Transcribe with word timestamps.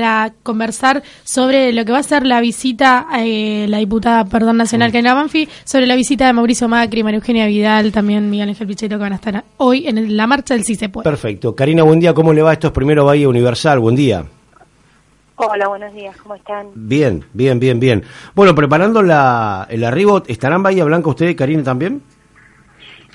para 0.00 0.32
conversar 0.44 1.02
sobre 1.24 1.72
lo 1.72 1.84
que 1.84 1.90
va 1.90 1.98
a 1.98 2.02
ser 2.04 2.24
la 2.24 2.40
visita, 2.40 3.08
eh, 3.18 3.66
la 3.68 3.78
diputada, 3.78 4.24
perdón, 4.26 4.56
nacional, 4.56 4.92
Karina 4.92 5.12
Banfi, 5.12 5.48
sobre 5.64 5.88
la 5.88 5.96
visita 5.96 6.24
de 6.24 6.32
Mauricio 6.32 6.68
Macri, 6.68 7.02
María 7.02 7.18
Eugenia 7.18 7.48
Vidal, 7.48 7.90
también 7.90 8.30
Miguel 8.30 8.50
Ángel 8.50 8.68
Pichetto, 8.68 8.94
que 8.94 9.00
van 9.00 9.14
a 9.14 9.16
estar 9.16 9.42
hoy 9.56 9.88
en 9.88 10.16
la 10.16 10.28
marcha 10.28 10.54
del 10.54 10.62
Sí 10.62 10.76
se 10.76 10.88
puede. 10.88 11.02
Perfecto. 11.02 11.56
Karina, 11.56 11.82
buen 11.82 11.98
día. 11.98 12.14
¿Cómo 12.14 12.32
le 12.32 12.42
va? 12.42 12.52
Esto 12.52 12.68
es 12.68 12.72
Primero 12.72 13.06
Bahía 13.06 13.28
Universal. 13.28 13.80
Buen 13.80 13.96
día. 13.96 14.24
Hola, 15.34 15.66
buenos 15.66 15.92
días. 15.92 16.16
¿Cómo 16.18 16.36
están? 16.36 16.68
Bien, 16.76 17.24
bien, 17.32 17.58
bien, 17.58 17.80
bien. 17.80 18.04
Bueno, 18.36 18.54
preparando 18.54 19.02
la, 19.02 19.66
el 19.68 19.82
arribo, 19.82 20.22
¿estarán 20.28 20.62
Bahía 20.62 20.84
Blanca 20.84 21.08
ustedes, 21.08 21.34
Karina, 21.34 21.64
también? 21.64 22.04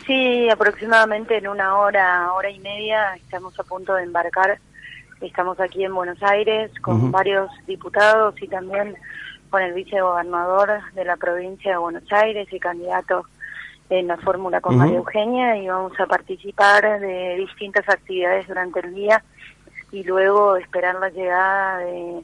Sí, 0.06 0.50
aproximadamente 0.50 1.38
en 1.38 1.48
una 1.48 1.78
hora, 1.78 2.34
hora 2.34 2.50
y 2.50 2.60
media, 2.60 3.16
estamos 3.16 3.58
a 3.58 3.64
punto 3.64 3.94
de 3.94 4.04
embarcar 4.04 4.60
Estamos 5.24 5.58
aquí 5.62 5.86
en 5.86 5.96
Buenos 5.96 6.22
Aires 6.22 6.70
con 6.82 7.10
varios 7.10 7.50
diputados 7.66 8.36
y 8.42 8.48
también 8.50 8.96
con 9.50 9.62
el 9.62 9.74
vicegobernador 9.74 10.82
de 10.94 11.06
la 11.06 11.16
provincia 11.16 11.72
de 11.72 11.78
Buenos 11.78 12.12
Aires 12.12 12.52
y 12.52 12.60
candidato 12.60 13.26
en 13.90 14.08
la 14.08 14.18
fórmula 14.18 14.60
con 14.60 14.78
María 14.78 14.98
Eugenia 14.98 15.56
y 15.56 15.68
vamos 15.68 15.98
a 15.98 16.08
participar 16.08 17.00
de 17.00 17.38
distintas 17.38 17.88
actividades 17.88 18.48
durante 18.48 18.82
el 18.82 18.94
día 18.94 19.24
y 19.94 20.04
luego 20.04 20.58
esperar 20.58 20.96
la 20.96 21.10
llegada 21.10 21.78
de 21.78 22.24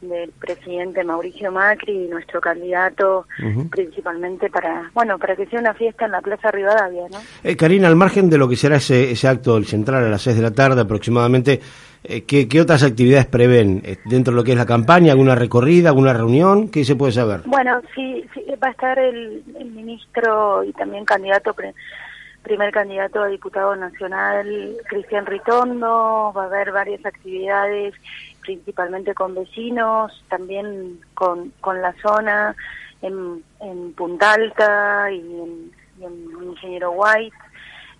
del 0.00 0.30
presidente 0.30 1.02
Mauricio 1.02 1.50
Macri 1.50 2.04
y 2.04 2.08
nuestro 2.08 2.40
candidato 2.40 3.26
principalmente 3.70 4.48
para 4.48 4.90
bueno 4.94 5.18
para 5.18 5.34
que 5.34 5.46
sea 5.46 5.58
una 5.58 5.74
fiesta 5.74 6.04
en 6.04 6.12
la 6.12 6.20
Plaza 6.20 6.50
Rivadavia 6.50 7.08
¿no? 7.10 7.18
Eh, 7.42 7.56
Karina 7.56 7.88
al 7.88 7.96
margen 7.96 8.30
de 8.30 8.38
lo 8.38 8.48
que 8.48 8.56
será 8.56 8.76
ese, 8.76 9.10
ese 9.10 9.26
acto 9.26 9.54
del 9.54 9.66
central 9.66 10.04
a 10.04 10.08
las 10.08 10.22
6 10.22 10.36
de 10.36 10.42
la 10.42 10.52
tarde 10.52 10.82
aproximadamente 10.82 11.60
eh, 12.04 12.22
¿qué, 12.24 12.46
¿qué, 12.46 12.60
otras 12.60 12.84
actividades 12.84 13.26
prevén 13.26 13.82
eh, 13.84 13.96
dentro 14.04 14.32
de 14.32 14.36
lo 14.36 14.44
que 14.44 14.52
es 14.52 14.58
la 14.58 14.66
campaña 14.66 15.12
alguna 15.12 15.34
recorrida 15.34 15.88
alguna 15.88 16.12
reunión 16.12 16.68
qué 16.68 16.84
se 16.84 16.94
puede 16.94 17.12
saber 17.12 17.42
bueno 17.46 17.80
sí, 17.94 18.24
sí 18.34 18.44
va 18.62 18.68
a 18.68 18.70
estar 18.70 18.98
el, 18.98 19.42
el 19.58 19.70
ministro 19.72 20.62
y 20.62 20.72
también 20.72 21.04
candidato 21.04 21.54
primer 22.48 22.72
candidato 22.72 23.22
a 23.22 23.28
diputado 23.28 23.76
nacional 23.76 24.76
Cristian 24.88 25.26
Ritondo. 25.26 26.32
Va 26.34 26.44
a 26.44 26.46
haber 26.46 26.72
varias 26.72 27.04
actividades 27.04 27.94
principalmente 28.40 29.14
con 29.14 29.34
vecinos, 29.34 30.24
también 30.30 30.98
con, 31.14 31.52
con 31.60 31.82
la 31.82 31.92
zona, 32.00 32.56
en, 33.02 33.44
en 33.60 33.92
Punta 33.92 34.32
Alta 34.32 35.12
y 35.12 35.20
en, 35.20 35.78
Ingeniero 36.42 36.92
White, 36.92 37.36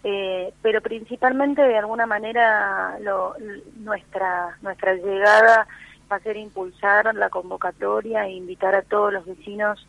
eh, 0.05 0.55
pero 0.63 0.81
principalmente 0.81 1.63
de 1.63 1.77
alguna 1.77 2.07
manera 2.07 2.97
lo, 3.01 3.35
nuestra, 3.81 4.57
nuestra 4.63 4.95
llegada 4.95 5.67
va 6.11 6.17
a 6.17 6.21
ser 6.21 6.37
impulsar 6.37 7.13
la 7.17 7.29
convocatoria 7.29 8.27
e 8.27 8.33
invitar 8.33 8.77
a 8.77 8.83
todos 8.83 9.13
los 9.13 9.27
vecinos, 9.27 9.85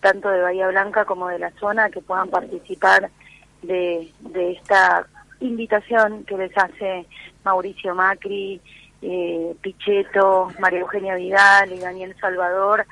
tanto 0.00 0.30
de 0.30 0.40
Bahía 0.40 0.68
Blanca 0.68 1.04
como 1.04 1.28
de 1.28 1.40
la 1.40 1.50
zona, 1.58 1.90
que 1.90 2.00
puedan 2.00 2.30
participar 2.30 3.10
de, 3.62 4.10
de 4.20 4.52
esta 4.52 5.06
invitación 5.40 6.24
que 6.24 6.36
les 6.36 6.56
hace 6.56 7.06
Mauricio 7.44 7.94
Macri 7.94 8.60
eh, 9.02 9.54
Pichetto, 9.60 10.48
María 10.58 10.80
Eugenia 10.80 11.14
Vidal 11.14 11.72
y 11.72 11.78
Daniel 11.78 12.14
Salvador 12.20 12.84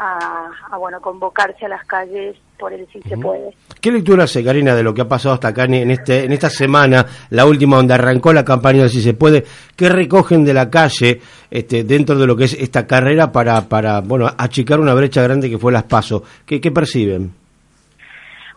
a, 0.00 0.76
bueno 0.78 1.00
convocarse 1.00 1.66
a 1.66 1.68
las 1.68 1.84
calles 1.84 2.36
por 2.56 2.72
el 2.72 2.86
si 2.92 3.00
se 3.02 3.16
puede. 3.16 3.52
¿Qué 3.80 3.90
lectura 3.90 4.24
hace 4.24 4.44
Karina 4.44 4.74
de 4.74 4.82
lo 4.82 4.94
que 4.94 5.02
ha 5.02 5.08
pasado 5.08 5.34
hasta 5.34 5.48
acá 5.48 5.64
en 5.64 5.90
este 5.90 6.24
en 6.24 6.32
esta 6.32 6.50
semana, 6.50 7.04
la 7.30 7.46
última 7.46 7.76
donde 7.76 7.94
arrancó 7.94 8.32
la 8.32 8.44
campaña 8.44 8.84
de 8.84 8.88
si 8.88 9.02
se 9.02 9.14
puede? 9.14 9.44
¿Qué 9.74 9.88
recogen 9.88 10.44
de 10.44 10.54
la 10.54 10.70
calle 10.70 11.20
este, 11.50 11.82
dentro 11.82 12.16
de 12.16 12.26
lo 12.26 12.36
que 12.36 12.44
es 12.44 12.54
esta 12.54 12.86
carrera 12.86 13.32
para 13.32 13.68
para 13.68 14.00
bueno 14.00 14.28
achicar 14.38 14.78
una 14.78 14.94
brecha 14.94 15.22
grande 15.22 15.50
que 15.50 15.58
fue 15.58 15.72
las 15.72 15.84
pasos? 15.84 16.22
¿Qué, 16.46 16.60
qué 16.60 16.70
perciben? 16.70 17.32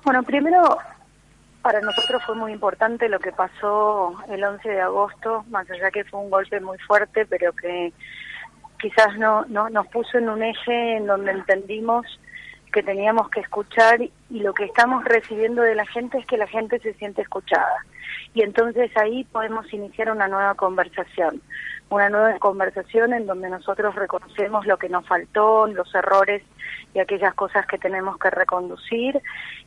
Bueno, 0.04 0.22
primero 0.24 0.78
para 1.62 1.82
nosotros 1.82 2.24
fue 2.26 2.36
muy 2.36 2.52
importante 2.52 3.08
lo 3.10 3.20
que 3.20 3.32
pasó 3.32 4.16
el 4.30 4.44
11 4.44 4.68
de 4.68 4.82
agosto, 4.82 5.46
más 5.50 5.70
allá 5.70 5.92
que 5.92 6.04
fue 6.04 6.20
un 6.20 6.30
golpe 6.30 6.60
muy 6.60 6.78
fuerte, 6.80 7.26
pero 7.26 7.54
que 7.54 7.94
quizás 8.80 9.16
no, 9.18 9.46
no 9.46 9.70
nos 9.70 9.88
puso 9.88 10.18
en 10.18 10.30
un 10.30 10.42
eje 10.42 10.98
en 10.98 11.06
donde 11.06 11.32
entendimos 11.32 12.06
que 12.72 12.84
teníamos 12.84 13.30
que 13.30 13.42
escuchar 13.42 14.02
y 14.02 14.40
lo 14.40 14.54
que 14.54 14.66
estamos 14.66 15.04
recibiendo 15.04 15.62
de 15.62 15.76
la 15.76 15.86
gente 15.86 16.18
es 16.18 16.26
que 16.26 16.38
la 16.38 16.48
gente 16.48 16.80
se 16.80 16.94
siente 16.94 17.22
escuchada. 17.22 17.86
Y 18.34 18.44
entonces 18.44 18.96
ahí 18.96 19.26
podemos 19.26 19.72
iniciar 19.74 20.12
una 20.12 20.28
nueva 20.28 20.56
conversación, 20.56 21.42
una 21.90 22.10
nueva 22.10 22.40
conversación 22.40 23.14
en 23.14 23.26
donde 23.26 23.50
nosotros 23.50 23.94
reconocemos 23.96 24.66
lo 24.66 24.78
que 24.78 24.88
nos 24.88 25.06
faltó, 25.06 25.68
los 25.68 25.94
errores 25.94 26.42
y 26.94 27.00
aquellas 27.00 27.34
cosas 27.34 27.66
que 27.68 27.78
tenemos 27.78 28.18
que 28.18 28.30
reconducir 28.30 29.22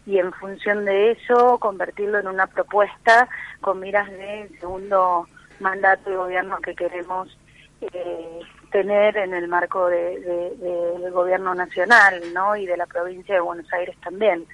y 0.07 0.19
en 0.19 0.33
función 0.33 0.85
de 0.85 1.13
eso 1.13 1.59
convertirlo 1.59 2.19
en 2.19 2.29
una 2.29 2.47
propuesta 2.47 3.29
con 3.61 3.81
miras 3.81 4.11
de 4.11 4.51
segundo 4.61 5.29
mandato 5.61 6.11
de 6.11 6.17
gobierno 6.17 6.59
que 6.59 6.75
queremos 6.75 7.37
eh, 7.81 8.41
tener 8.75 9.17
en 9.17 9.33
el 9.33 9.47
marco 9.47 9.87
de, 9.87 10.19
del 10.99 11.13
gobierno 11.13 11.55
nacional 11.55 12.21
¿no? 12.35 12.57
y 12.57 12.67
de 12.67 12.77
la 12.77 12.87
provincia 12.87 13.33
de 13.33 13.41
Buenos 13.41 13.73
Aires 13.73 13.97
también. 14.03 14.47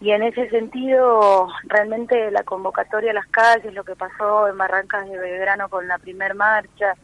Y 0.00 0.12
en 0.12 0.22
ese 0.22 0.48
sentido, 0.50 1.48
realmente 1.64 2.30
la 2.30 2.44
convocatoria 2.44 3.10
a 3.10 3.14
las 3.14 3.26
calles, 3.26 3.74
lo 3.74 3.82
que 3.82 3.96
pasó 3.96 4.46
en 4.46 4.56
Barrancas 4.56 5.10
de 5.10 5.18
Belgrano 5.18 5.68
con 5.68 5.88
la 5.88 5.98
primer 5.98 6.36
marcha, 6.36 6.94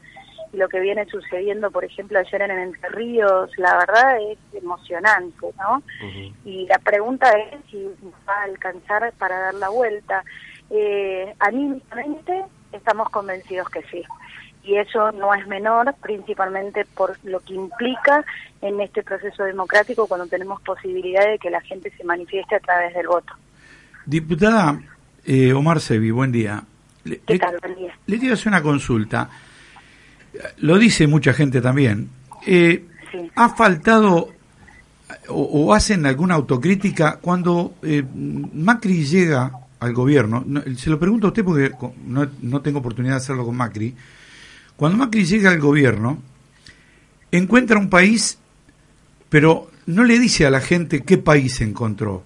y 0.53 0.57
lo 0.57 0.69
que 0.69 0.79
viene 0.79 1.05
sucediendo, 1.07 1.73
por 1.73 1.85
ejemplo, 1.85 2.21
ayer 2.21 2.43
en 2.43 2.53
Entre 2.53 2.91
Ríos, 2.91 3.51
la 3.57 3.79
verdad 3.79 4.19
es 4.21 4.39
emocionante, 4.55 5.49
¿no? 5.59 5.83
Y 6.45 6.67
la 6.67 6.79
pregunta 6.79 7.29
es 7.33 7.59
si 7.73 7.91
va 8.29 8.35
a 8.35 8.45
alcanzar 8.45 9.13
para 9.19 9.37
dar 9.37 9.55
la 9.55 9.71
vuelta. 9.71 10.23
Eh, 10.71 11.35
anímicamente 11.41 12.45
estamos 12.71 13.11
convencidos 13.11 13.69
que 13.69 13.83
sí. 13.91 14.05
Y 14.65 14.77
eso 14.77 15.11
no 15.13 15.35
es 15.35 15.47
menor, 15.47 15.95
principalmente 16.01 16.85
por 16.85 17.19
lo 17.25 17.41
que 17.41 17.55
implica 17.55 18.25
en 18.61 18.81
este 18.81 19.03
proceso 19.03 19.43
democrático 19.45 20.07
cuando 20.07 20.27
tenemos 20.27 20.63
posibilidad 20.63 21.27
de 21.27 21.39
que 21.39 21.51
la 21.51 21.61
gente 21.63 21.93
se 21.97 22.05
manifieste 22.05 22.55
a 22.57 22.61
través 22.61 22.95
del 22.95 23.09
voto. 23.09 23.35
Diputada 24.07 24.81
eh, 25.25 25.53
Omar 25.53 25.81
Sevi, 25.81 26.11
buen 26.11 26.31
día. 26.31 26.63
¿Qué 27.05 27.39
tal? 27.39 27.59
Buen 27.61 27.75
día. 27.77 27.95
Le 28.07 28.19
quiero 28.19 28.35
hacer 28.35 28.49
una 28.49 28.63
consulta 28.63 29.29
lo 30.59 30.79
dice 30.79 31.07
mucha 31.07 31.33
gente 31.33 31.61
también, 31.61 32.09
eh, 32.47 32.85
ha 33.35 33.49
faltado 33.51 34.31
o, 35.29 35.75
hacen 35.75 36.07
alguna 36.07 36.35
autocrítica 36.35 37.19
cuando 37.21 37.75
eh, 37.83 38.03
Macri 38.55 39.05
llega 39.05 39.53
al 39.81 39.93
gobierno, 39.93 40.45
se 40.77 40.91
lo 40.91 40.99
pregunto 40.99 41.27
a 41.27 41.31
usted 41.31 41.45
porque 41.45 41.73
no, 42.07 42.27
no 42.41 42.61
tengo 42.63 42.79
oportunidad 42.79 43.15
de 43.15 43.19
hacerlo 43.19 43.45
con 43.45 43.57
Macri, 43.57 43.95
cuando 44.77 44.99
Macri 44.99 45.25
llega 45.25 45.51
al 45.51 45.61
gobierno, 45.61 46.19
encuentra 47.31 47.79
un 47.79 47.91
país, 47.91 48.39
pero 49.29 49.71
no 49.87 50.05
le 50.05 50.19
dice 50.19 50.47
a 50.47 50.51
la 50.51 50.61
gente 50.61 51.03
qué 51.03 51.19
país 51.19 51.61
encontró. 51.61 52.23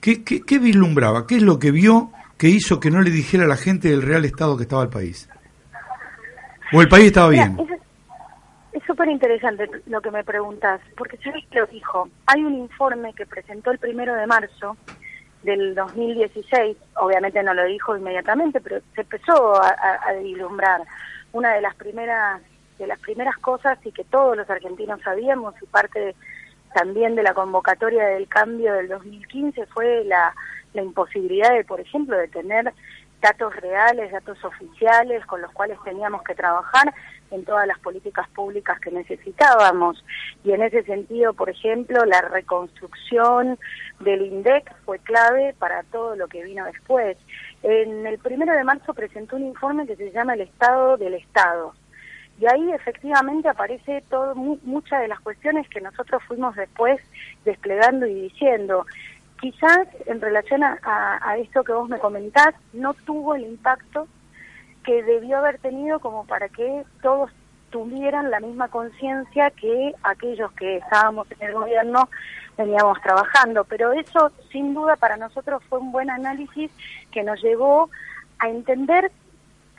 ¿Qué, 0.00 0.22
qué, 0.22 0.42
qué 0.42 0.58
vislumbraba? 0.58 1.26
¿Qué 1.26 1.36
es 1.36 1.42
lo 1.42 1.58
que 1.58 1.70
vio 1.70 2.10
que 2.36 2.48
hizo 2.48 2.80
que 2.80 2.90
no 2.90 3.00
le 3.00 3.10
dijera 3.10 3.44
a 3.44 3.48
la 3.48 3.56
gente 3.56 3.88
del 3.88 4.02
real 4.02 4.24
estado 4.24 4.56
que 4.56 4.64
estaba 4.64 4.82
el 4.82 4.90
país? 4.90 5.28
¿O 6.72 6.80
el 6.82 6.88
país 6.88 7.06
estaba 7.06 7.28
bien? 7.28 7.56
es 8.72 8.82
súper 8.84 9.08
interesante 9.08 9.70
lo 9.86 10.00
que 10.02 10.10
me 10.10 10.24
preguntas, 10.24 10.80
porque 10.96 11.16
¿sabes 11.18 11.44
qué 11.50 11.60
lo 11.60 11.66
dijo? 11.66 12.08
Hay 12.26 12.42
un 12.42 12.54
informe 12.54 13.14
que 13.14 13.24
presentó 13.24 13.70
el 13.70 13.78
primero 13.78 14.14
de 14.14 14.26
marzo 14.26 14.76
del 15.44 15.74
2016, 15.74 16.76
obviamente 16.96 17.42
no 17.42 17.54
lo 17.54 17.64
dijo 17.66 17.96
inmediatamente, 17.96 18.60
pero 18.60 18.80
se 18.94 19.02
empezó 19.02 19.62
a, 19.62 19.68
a, 19.68 20.12
vislumbrar 20.14 20.82
una 21.34 21.52
de 21.52 21.60
las 21.60 21.74
primeras 21.74 22.40
de 22.78 22.86
las 22.86 22.98
primeras 22.98 23.36
cosas 23.38 23.78
y 23.84 23.92
que 23.92 24.04
todos 24.04 24.36
los 24.36 24.48
argentinos 24.50 25.00
sabíamos 25.02 25.54
y 25.62 25.66
parte 25.66 26.16
también 26.74 27.14
de 27.14 27.22
la 27.22 27.34
convocatoria 27.34 28.04
del 28.06 28.26
cambio 28.26 28.74
del 28.74 28.88
2015 28.88 29.66
fue 29.66 30.04
la, 30.04 30.34
la 30.72 30.82
imposibilidad 30.82 31.52
de, 31.52 31.64
por 31.64 31.80
ejemplo, 31.80 32.16
de 32.16 32.26
tener 32.26 32.72
datos 33.24 33.56
reales, 33.56 34.12
datos 34.12 34.44
oficiales 34.44 35.24
con 35.24 35.40
los 35.40 35.50
cuales 35.52 35.78
teníamos 35.82 36.22
que 36.24 36.34
trabajar 36.34 36.92
en 37.30 37.42
todas 37.42 37.66
las 37.66 37.78
políticas 37.78 38.28
públicas 38.28 38.78
que 38.80 38.90
necesitábamos. 38.90 40.04
Y 40.44 40.52
en 40.52 40.62
ese 40.62 40.82
sentido, 40.82 41.32
por 41.32 41.48
ejemplo, 41.48 42.04
la 42.04 42.20
reconstrucción 42.20 43.58
del 44.00 44.26
INDEC 44.26 44.70
fue 44.84 44.98
clave 44.98 45.54
para 45.58 45.84
todo 45.84 46.16
lo 46.16 46.28
que 46.28 46.44
vino 46.44 46.66
después. 46.66 47.16
En 47.62 48.06
el 48.06 48.18
primero 48.18 48.52
de 48.52 48.62
marzo 48.62 48.92
presentó 48.92 49.36
un 49.36 49.46
informe 49.46 49.86
que 49.86 49.96
se 49.96 50.12
llama 50.12 50.34
El 50.34 50.42
Estado 50.42 50.98
del 50.98 51.14
Estado. 51.14 51.72
Y 52.38 52.46
ahí 52.46 52.72
efectivamente 52.72 53.48
aparece 53.48 54.04
todo, 54.10 54.34
muchas 54.34 55.00
de 55.00 55.08
las 55.08 55.20
cuestiones 55.20 55.66
que 55.68 55.80
nosotros 55.80 56.22
fuimos 56.24 56.54
después 56.56 57.00
desplegando 57.46 58.06
y 58.06 58.14
diciendo 58.28 58.84
quizás 59.40 59.88
en 60.06 60.20
relación 60.20 60.62
a, 60.62 60.78
a, 60.82 61.36
esto 61.38 61.64
que 61.64 61.72
vos 61.72 61.88
me 61.88 61.98
comentás, 61.98 62.54
no 62.72 62.94
tuvo 62.94 63.34
el 63.34 63.42
impacto 63.42 64.08
que 64.84 65.02
debió 65.02 65.38
haber 65.38 65.58
tenido 65.58 65.98
como 66.00 66.26
para 66.26 66.48
que 66.48 66.84
todos 67.02 67.30
tuvieran 67.70 68.30
la 68.30 68.40
misma 68.40 68.68
conciencia 68.68 69.50
que 69.50 69.94
aquellos 70.02 70.52
que 70.52 70.76
estábamos 70.76 71.26
en 71.32 71.48
el 71.48 71.54
gobierno 71.54 72.08
veníamos 72.56 73.00
trabajando. 73.02 73.64
Pero 73.64 73.92
eso, 73.92 74.30
sin 74.52 74.74
duda, 74.74 74.96
para 74.96 75.16
nosotros 75.16 75.62
fue 75.68 75.80
un 75.80 75.90
buen 75.90 76.10
análisis 76.10 76.70
que 77.10 77.24
nos 77.24 77.42
llevó 77.42 77.90
a 78.38 78.48
entender 78.48 79.10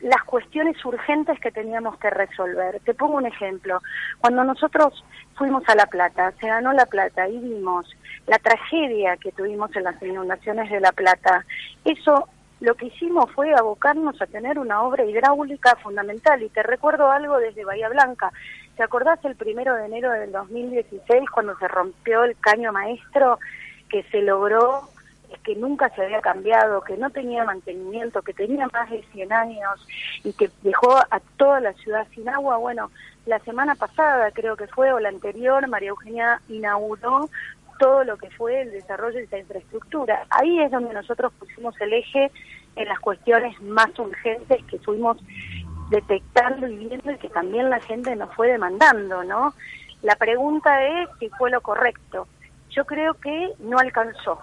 las 0.02 0.24
cuestiones 0.24 0.84
urgentes 0.84 1.40
que 1.40 1.52
teníamos 1.52 1.98
que 1.98 2.10
resolver. 2.10 2.80
Te 2.82 2.94
pongo 2.94 3.18
un 3.18 3.26
ejemplo. 3.26 3.82
Cuando 4.20 4.44
nosotros 4.44 5.04
fuimos 5.36 5.64
a 5.68 5.76
La 5.76 5.86
Plata, 5.86 6.32
se 6.40 6.48
ganó 6.48 6.74
La 6.74 6.86
Plata 6.86 7.28
y 7.28 7.40
vimos 7.40 7.88
la 8.28 8.38
tragedia 8.40 9.18
que 9.18 9.32
tuvimos 9.32 9.76
en 9.76 9.84
las 9.84 10.02
inundaciones 10.02 10.70
de 10.70 10.80
La 10.80 10.92
Plata, 10.92 11.46
eso 11.84 12.28
lo 12.62 12.74
que 12.76 12.88
hicimos 12.88 13.30
fue 13.32 13.54
abocarnos 13.54 14.20
a 14.22 14.28
tener 14.28 14.58
una 14.58 14.82
obra 14.82 15.04
hidráulica 15.04 15.76
fundamental. 15.76 16.42
Y 16.42 16.50
te 16.50 16.64
recuerdo 16.64 17.12
algo 17.12 17.38
desde 17.38 17.66
Bahía 17.66 17.90
Blanca. 17.90 18.32
¿Te 18.78 18.84
acordás 18.84 19.24
el 19.26 19.36
primero 19.36 19.76
de 19.76 19.86
enero 19.86 20.12
del 20.12 20.32
2016 20.32 21.30
cuando 21.30 21.58
se 21.58 21.68
rompió 21.68 22.24
el 22.24 22.38
caño 22.40 22.72
maestro 22.72 23.40
que 23.90 24.04
se 24.04 24.22
logró 24.22 24.90
que 25.44 25.56
nunca 25.56 25.90
se 25.90 26.04
había 26.04 26.22
cambiado, 26.22 26.82
que 26.82 26.98
no 26.98 27.10
tenía 27.10 27.44
mantenimiento, 27.44 28.22
que 28.22 28.34
tenía 28.34 28.68
más 28.74 28.90
de 28.90 29.04
100 29.14 29.34
años 29.34 29.88
y 30.24 30.34
que 30.34 30.50
dejó 30.64 30.98
a 30.98 31.20
toda 31.38 31.60
la 31.60 31.74
ciudad 31.74 32.08
sin 32.14 32.28
agua. 32.30 32.58
Bueno, 32.58 32.92
la 33.26 33.40
semana 33.40 33.76
pasada 33.76 34.32
creo 34.32 34.56
que 34.56 34.68
fue, 34.68 34.92
o 34.92 35.00
la 35.00 35.10
anterior, 35.10 35.68
María 35.68 35.90
Eugenia 35.90 36.42
inauguró 36.50 37.30
todo 37.80 38.04
lo 38.04 38.18
que 38.18 38.30
fue 38.32 38.62
el 38.62 38.72
desarrollo 38.72 39.18
de 39.18 39.24
esa 39.24 39.38
infraestructura. 39.38 40.26
Ahí 40.30 40.60
es 40.60 40.72
donde 40.72 40.94
nosotros 40.94 41.34
pusimos 41.40 41.80
el 41.82 41.94
eje 41.94 42.32
en 42.76 42.88
las 42.88 43.00
cuestiones 43.00 43.60
más 43.62 43.98
urgentes 44.00 44.64
que 44.66 44.80
fuimos 44.80 45.18
detectando 45.90 46.68
y 46.68 46.78
viendo 46.78 47.12
y 47.12 47.18
que 47.18 47.30
también 47.30 47.70
la 47.70 47.80
gente 47.80 48.16
nos 48.16 48.34
fue 48.34 48.50
demandando, 48.50 49.24
¿no? 49.24 49.54
La 50.02 50.16
pregunta 50.16 50.84
es 50.84 51.10
si 51.20 51.30
fue 51.30 51.52
lo 51.52 51.62
correcto. 51.62 52.28
Yo 52.70 52.86
creo 52.86 53.14
que 53.16 53.52
no 53.60 53.78
alcanzó, 53.78 54.40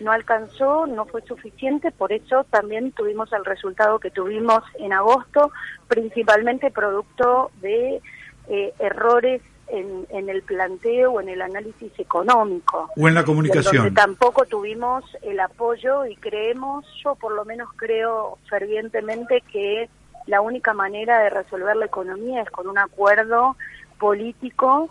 no 0.00 0.12
alcanzó, 0.12 0.86
no 0.86 1.06
fue 1.06 1.22
suficiente, 1.22 1.90
por 1.90 2.12
eso 2.12 2.44
también 2.50 2.92
tuvimos 2.92 3.32
el 3.32 3.44
resultado 3.44 3.98
que 3.98 4.10
tuvimos 4.10 4.62
en 4.78 4.92
agosto, 4.92 5.50
principalmente 5.88 6.70
producto 6.70 7.50
de 7.60 8.00
eh, 8.48 8.74
errores 8.78 9.42
en, 9.68 10.06
en, 10.10 10.28
el 10.28 10.42
planteo 10.42 11.12
o 11.12 11.20
en 11.20 11.28
el 11.28 11.42
análisis 11.42 11.92
económico. 11.98 12.90
O 12.96 13.08
en 13.08 13.14
la 13.14 13.24
comunicación. 13.24 13.92
tampoco 13.94 14.44
tuvimos 14.44 15.04
el 15.22 15.40
apoyo 15.40 16.06
y 16.06 16.14
creemos, 16.16 16.84
yo 17.02 17.14
por 17.16 17.32
lo 17.32 17.44
menos 17.44 17.68
creo 17.76 18.38
fervientemente 18.48 19.42
que 19.52 19.88
la 20.26 20.40
única 20.40 20.72
manera 20.72 21.18
de 21.20 21.30
resolver 21.30 21.76
la 21.76 21.86
economía 21.86 22.42
es 22.42 22.50
con 22.50 22.68
un 22.68 22.78
acuerdo 22.78 23.56
político 23.98 24.90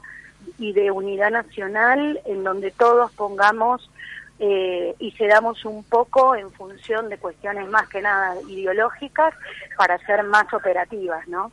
y 0.57 0.73
de 0.73 0.91
unidad 0.91 1.31
nacional 1.31 2.19
en 2.25 2.43
donde 2.43 2.71
todos 2.71 3.11
pongamos 3.13 3.89
eh, 4.39 4.93
y 4.99 5.11
cedamos 5.11 5.63
un 5.63 5.83
poco 5.83 6.35
en 6.35 6.51
función 6.51 7.07
de 7.09 7.17
cuestiones 7.17 7.69
más 7.69 7.87
que 7.87 8.01
nada 8.01 8.35
ideológicas 8.49 9.33
para 9.77 9.97
ser 10.05 10.23
más 10.23 10.53
operativas, 10.53 11.25
¿no? 11.27 11.51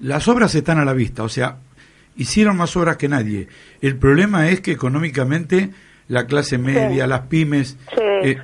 Las 0.00 0.28
obras 0.28 0.54
están 0.54 0.78
a 0.78 0.84
la 0.84 0.94
vista, 0.94 1.22
o 1.22 1.28
sea, 1.28 1.56
hicieron 2.16 2.56
más 2.56 2.74
obras 2.76 2.96
que 2.96 3.08
nadie. 3.08 3.48
El 3.80 3.96
problema 3.96 4.48
es 4.48 4.60
que 4.60 4.72
económicamente 4.72 5.70
la 6.08 6.26
clase 6.26 6.58
media, 6.58 7.06
las 7.06 7.22
pymes, 7.22 7.76
eh, 8.00 8.38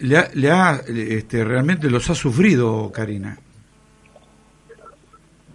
le 0.00 0.50
ha, 0.50 0.80
este, 0.86 1.44
realmente 1.44 1.90
los 1.90 2.08
ha 2.10 2.14
sufrido, 2.14 2.90
Karina. 2.92 3.38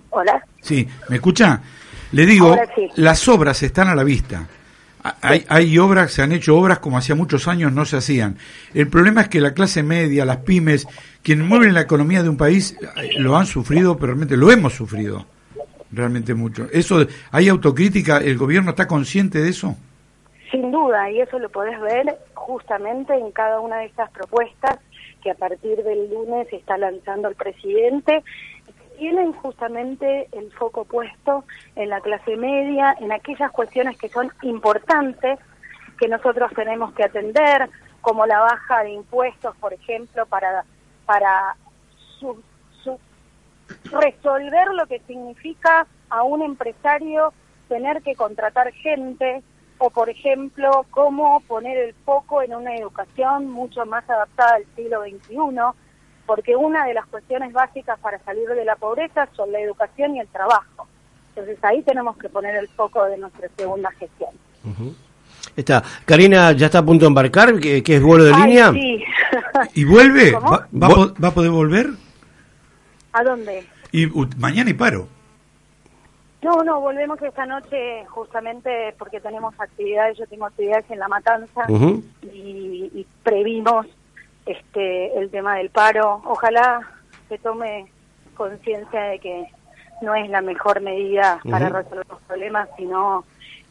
Hola. 0.09 0.43
Sí, 0.61 0.87
¿me 1.09 1.15
escucha? 1.15 1.61
Le 2.11 2.25
digo, 2.25 2.55
las 2.95 3.27
obras 3.27 3.63
están 3.63 3.87
a 3.87 3.95
la 3.95 4.03
vista. 4.03 4.47
Hay, 5.21 5.45
hay 5.49 5.77
obras, 5.77 6.13
se 6.13 6.21
han 6.21 6.31
hecho 6.31 6.57
obras 6.57 6.79
como 6.79 6.97
hacía 6.97 7.13
muchos 7.13 7.47
años 7.47 7.73
no 7.73 7.83
se 7.83 7.97
hacían. 7.97 8.37
El 8.73 8.87
problema 8.87 9.21
es 9.21 9.27
que 9.27 9.41
la 9.41 9.53
clase 9.53 9.83
media, 9.83 10.23
las 10.23 10.37
pymes, 10.37 10.87
quienes 11.21 11.45
mueven 11.45 11.73
la 11.73 11.81
economía 11.81 12.23
de 12.23 12.29
un 12.29 12.37
país, 12.37 12.77
eh, 12.95 13.09
lo 13.17 13.35
han 13.35 13.45
sufrido, 13.45 13.95
pero 13.95 14.07
realmente 14.07 14.37
lo 14.37 14.49
hemos 14.51 14.73
sufrido 14.73 15.25
realmente 15.93 16.33
mucho. 16.33 16.67
Eso, 16.71 17.05
¿Hay 17.31 17.49
autocrítica? 17.49 18.17
¿El 18.17 18.37
gobierno 18.37 18.71
está 18.71 18.87
consciente 18.87 19.41
de 19.41 19.49
eso? 19.49 19.75
Sin 20.51 20.71
duda, 20.71 21.09
y 21.09 21.21
eso 21.21 21.39
lo 21.39 21.49
podés 21.49 21.79
ver 21.81 22.17
justamente 22.33 23.13
en 23.13 23.31
cada 23.31 23.59
una 23.59 23.77
de 23.77 23.85
estas 23.85 24.09
propuestas 24.11 24.79
que 25.23 25.31
a 25.31 25.35
partir 25.35 25.83
del 25.83 26.09
lunes 26.09 26.47
está 26.51 26.77
lanzando 26.77 27.29
el 27.29 27.35
presidente 27.35 28.23
tienen 29.03 29.33
justamente 29.33 30.29
el 30.31 30.49
foco 30.53 30.85
puesto 30.85 31.43
en 31.75 31.89
la 31.89 31.99
clase 31.99 32.37
media, 32.37 32.95
en 33.01 33.11
aquellas 33.11 33.51
cuestiones 33.51 33.97
que 33.97 34.07
son 34.07 34.31
importantes 34.43 35.39
que 35.99 36.07
nosotros 36.07 36.49
tenemos 36.55 36.93
que 36.93 37.03
atender, 37.03 37.69
como 37.99 38.25
la 38.25 38.39
baja 38.39 38.83
de 38.83 38.91
impuestos, 38.91 39.57
por 39.57 39.73
ejemplo, 39.73 40.25
para, 40.27 40.63
para 41.05 41.57
resolver 43.91 44.67
lo 44.73 44.85
que 44.85 44.99
significa 44.99 45.85
a 46.09 46.23
un 46.23 46.41
empresario 46.41 47.33
tener 47.67 48.01
que 48.03 48.15
contratar 48.15 48.71
gente, 48.71 49.43
o 49.79 49.89
por 49.89 50.09
ejemplo, 50.09 50.85
cómo 50.91 51.41
poner 51.41 51.77
el 51.77 51.93
foco 52.05 52.41
en 52.41 52.55
una 52.55 52.73
educación 52.73 53.49
mucho 53.49 53.85
más 53.85 54.09
adaptada 54.09 54.55
al 54.55 54.65
siglo 54.77 55.01
XXI, 55.01 55.35
porque 56.25 56.55
una 56.55 56.85
de 56.85 56.93
las 56.93 57.05
cuestiones 57.07 57.53
básicas 57.53 57.99
para 57.99 58.19
salir 58.19 58.47
de 58.47 58.65
la 58.65 58.75
pobreza 58.75 59.27
son 59.35 59.51
la 59.51 59.59
educación 59.59 60.15
y 60.15 60.19
el 60.19 60.27
trabajo. 60.27 60.87
Entonces 61.29 61.57
ahí 61.63 61.81
tenemos 61.81 62.17
que 62.17 62.29
poner 62.29 62.55
el 62.55 62.67
foco 62.69 63.03
de 63.05 63.17
nuestra 63.17 63.49
segunda 63.57 63.91
gestión. 63.91 64.29
Está. 65.55 65.83
Karina 66.05 66.51
ya 66.53 66.67
está 66.67 66.79
a 66.79 66.85
punto 66.85 67.05
de 67.05 67.07
embarcar, 67.07 67.59
que, 67.59 67.83
es 67.85 68.01
vuelo 68.01 68.23
de 68.23 68.33
línea. 68.33 68.71
Sí. 68.71 69.03
¿Y 69.75 69.83
vuelve? 69.83 70.31
¿Va, 70.31 71.27
a 71.27 71.31
poder 71.31 71.51
volver? 71.51 71.87
¿A 73.11 73.23
dónde? 73.23 73.65
Y 73.91 74.07
mañana 74.37 74.69
y 74.69 74.73
paro. 74.73 75.07
No, 76.41 76.61
no, 76.63 76.81
volvemos 76.81 77.21
esta 77.21 77.45
noche 77.45 78.05
justamente 78.09 78.93
porque 78.99 79.21
tenemos 79.21 79.53
actividades, 79.57 80.17
yo 80.17 80.27
tengo 80.27 80.45
actividades 80.45 80.85
en 80.89 80.99
La 80.99 81.07
Matanza 81.07 81.65
y, 82.21 82.91
y 82.93 83.07
previmos 83.23 83.85
este 84.45 85.17
el 85.17 85.29
tema 85.29 85.55
del 85.55 85.69
paro. 85.69 86.21
Ojalá 86.25 86.81
se 87.29 87.37
tome 87.37 87.85
conciencia 88.35 89.01
de 89.03 89.19
que 89.19 89.45
no 90.01 90.15
es 90.15 90.29
la 90.29 90.41
mejor 90.41 90.81
medida 90.81 91.39
para 91.49 91.69
resolver 91.69 92.05
los 92.09 92.21
problemas, 92.23 92.69
sino 92.77 93.23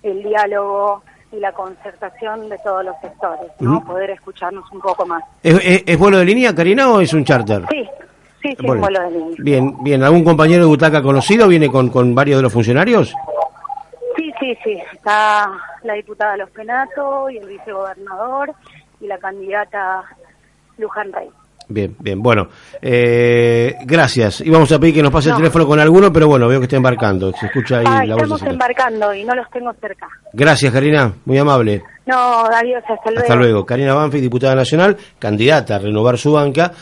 el 0.02 0.22
diálogo 0.22 1.02
y 1.30 1.38
la 1.38 1.52
concertación 1.52 2.48
de 2.48 2.58
todos 2.58 2.84
los 2.84 2.94
sectores, 3.00 3.50
¿no? 3.60 3.82
Poder 3.84 4.10
escucharnos 4.10 4.70
un 4.70 4.80
poco 4.80 5.06
más. 5.06 5.22
¿Es, 5.42 5.98
vuelo 5.98 6.18
de 6.18 6.24
línea, 6.24 6.54
Karina, 6.54 6.90
o 6.90 7.00
es 7.00 7.12
un 7.14 7.24
charter? 7.24 7.64
Sí, 7.70 7.88
sí, 8.42 8.56
sí, 8.58 8.66
vuelo 8.66 9.00
de 9.00 9.10
línea. 9.10 9.36
Bien, 9.38 9.82
bien. 9.82 10.02
¿Algún 10.02 10.24
compañero 10.24 10.62
de 10.62 10.68
butaca 10.68 11.02
conocido 11.02 11.48
viene 11.48 11.70
con, 11.70 11.88
con 11.88 12.14
varios 12.14 12.38
de 12.38 12.42
los 12.42 12.52
funcionarios? 12.52 13.14
Sí, 14.16 14.32
sí, 14.38 14.58
sí. 14.62 14.78
Está 14.92 15.50
la 15.82 15.94
diputada 15.94 16.36
Los 16.36 16.50
Penato 16.50 17.30
y 17.30 17.38
el 17.38 17.48
vicegobernador 17.48 18.52
y 19.00 19.06
la 19.06 19.18
candidata 19.18 20.04
Luján 20.82 21.12
Rey. 21.12 21.28
Bien, 21.68 21.96
bien, 21.98 22.20
bueno, 22.20 22.48
eh, 22.82 23.76
gracias. 23.84 24.40
Íbamos 24.40 24.70
a 24.72 24.78
pedir 24.78 24.94
que 24.96 25.02
nos 25.02 25.12
pase 25.12 25.30
el 25.30 25.36
teléfono 25.36 25.66
con 25.66 25.80
alguno, 25.80 26.12
pero 26.12 26.26
bueno, 26.28 26.48
veo 26.48 26.58
que 26.58 26.64
está 26.64 26.76
embarcando. 26.76 27.32
Se 27.32 27.46
escucha 27.46 27.78
ahí 27.78 27.84
ah, 27.86 28.04
la 28.04 28.14
voz. 28.14 28.24
Estamos 28.24 28.42
embarcando 28.42 29.14
y 29.14 29.24
no 29.24 29.34
los 29.34 29.48
tengo 29.50 29.72
cerca. 29.80 30.06
Gracias, 30.32 30.72
Karina, 30.72 31.14
muy 31.24 31.38
amable. 31.38 31.82
No, 32.04 32.44
adiós, 32.44 32.82
hasta 32.82 33.10
luego. 33.10 33.20
Hasta 33.20 33.36
luego. 33.36 33.64
Karina 33.64 33.94
Banfi, 33.94 34.20
diputada 34.20 34.56
nacional, 34.56 34.96
candidata 35.18 35.76
a 35.76 35.78
renovar 35.78 36.18
su 36.18 36.32
banca. 36.32 36.72